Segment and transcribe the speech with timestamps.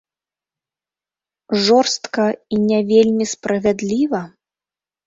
[1.67, 2.25] Жорстка
[2.57, 4.29] і не вельмі справядліва?